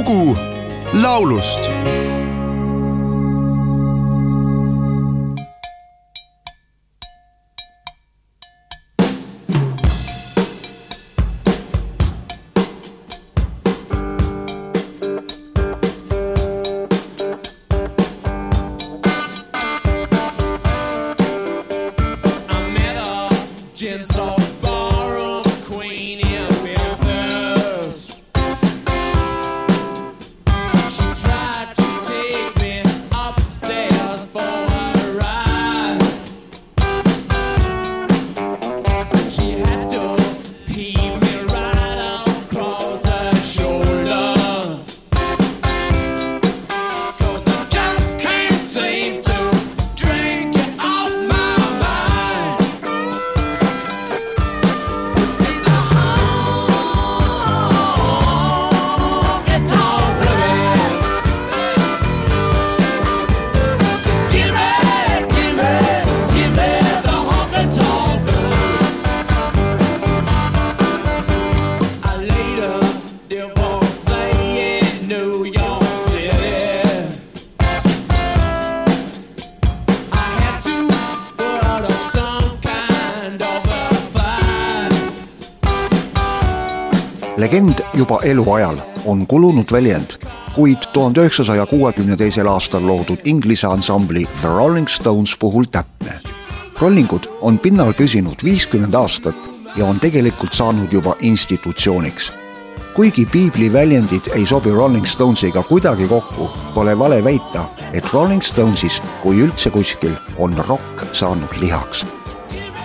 [0.00, 0.36] lugu
[0.94, 1.70] laulust
[23.80, 26.29] Gin salt, barrel, queen.
[39.30, 39.99] She had to
[87.40, 90.10] legend juba eluajal on kulunud väljend,
[90.54, 96.20] kuid tuhande üheksasaja kuuekümne teisel aastal loodud Inglise ansambli The Rolling Stones puhul täpne.
[96.80, 102.32] rollingud on pinnal püsinud viiskümmend aastat ja on tegelikult saanud juba institutsiooniks.
[102.94, 109.02] kuigi piibli väljendid ei sobi Rolling Stonesiga kuidagi kokku, pole vale väita, et Rolling Stonesis,
[109.22, 112.04] kui üldse kuskil, on rokk saanud lihaks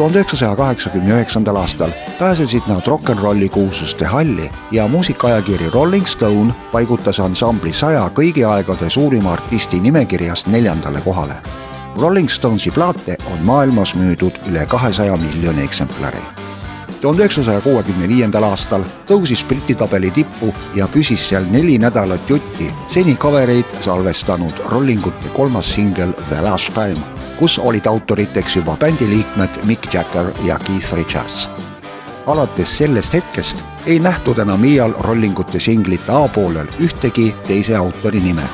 [0.00, 6.06] tuhande üheksasaja kaheksakümne üheksandal aastal pääsesid nad rock n rolli kuulsuste halli ja muusikaajakiri Rolling
[6.06, 11.36] Stone paigutas ansambli saja kõigi aegade suurima artisti nimekirjas neljandale kohale.
[12.00, 16.24] Rolling Stonesi plaate on maailmas müüdud üle kahesaja miljoni eksemplari.
[17.00, 22.72] tuhande üheksasaja kuuekümne viiendal aastal tõusis Briti tabeli tippu ja püsis seal neli nädalat jutti
[22.88, 29.64] seni covereid salvestanud Rollingute kolmas singel The Last Time kus olid autoriteks juba bändi liikmed
[29.64, 31.50] Mick Jagger ja Keith Richards.
[32.26, 38.44] alates sellest hetkest ei nähtud enam iial rollingute singlite A-poolel ühtegi teise autori nime.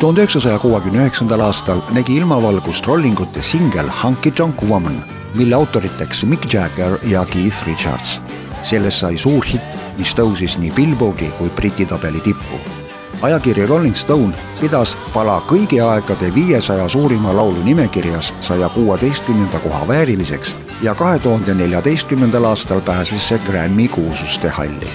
[0.00, 6.54] tuhande üheksasaja kuuekümne üheksandal aastal nägi ilmavalgust rollingute singel Hunky Tonk Woman, mille autoriteks Mick
[6.54, 8.20] Jagger ja Keith Richards.
[8.62, 12.83] sellest sai suur hitt, mis tõusis nii Billboardi kui Briti tabeli tippu
[13.22, 20.56] ajakiri Rolling Stone pidas pala kõigi aegade viiesaja suurima laulu nimekirjas saja kuueteistkümnenda koha vääriliseks
[20.82, 24.90] ja kahe tuhande neljateistkümnendal aastal pääses see Grammy kuulsuste halli.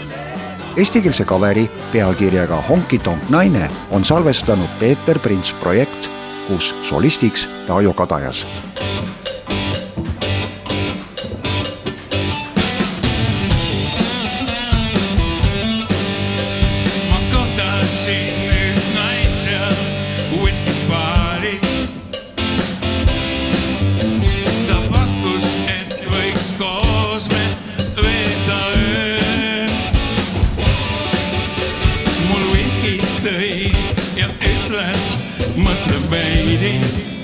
[0.77, 6.11] Eestikeelse kaveri pealkirjaga Honky Tonk naine on salvestanud Peeter Prints projekt,
[6.47, 8.45] kus solistiks Taajo Kadajas
[35.65, 37.18] ja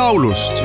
[0.00, 0.62] laulust